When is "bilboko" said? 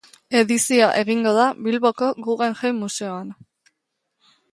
1.67-2.09